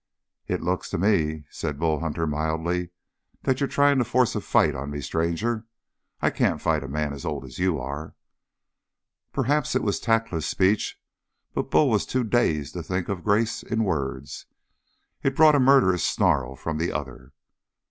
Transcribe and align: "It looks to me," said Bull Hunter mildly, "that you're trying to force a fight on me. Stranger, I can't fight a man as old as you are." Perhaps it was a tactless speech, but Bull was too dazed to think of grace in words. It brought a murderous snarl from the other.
"It 0.47 0.63
looks 0.63 0.89
to 0.89 0.97
me," 0.97 1.45
said 1.51 1.77
Bull 1.77 1.99
Hunter 1.99 2.25
mildly, 2.25 2.89
"that 3.43 3.59
you're 3.61 3.67
trying 3.69 3.99
to 3.99 4.03
force 4.03 4.33
a 4.33 4.41
fight 4.41 4.73
on 4.73 4.89
me. 4.89 4.99
Stranger, 4.99 5.67
I 6.21 6.31
can't 6.31 6.59
fight 6.59 6.83
a 6.83 6.87
man 6.87 7.13
as 7.13 7.23
old 7.23 7.45
as 7.45 7.59
you 7.59 7.79
are." 7.79 8.15
Perhaps 9.31 9.75
it 9.75 9.83
was 9.83 9.99
a 9.99 10.01
tactless 10.01 10.47
speech, 10.47 10.99
but 11.53 11.69
Bull 11.69 11.87
was 11.87 12.07
too 12.07 12.23
dazed 12.23 12.73
to 12.73 12.81
think 12.81 13.09
of 13.09 13.23
grace 13.23 13.61
in 13.61 13.83
words. 13.83 14.47
It 15.21 15.35
brought 15.35 15.53
a 15.53 15.59
murderous 15.59 16.03
snarl 16.03 16.55
from 16.55 16.79
the 16.79 16.91
other. 16.91 17.33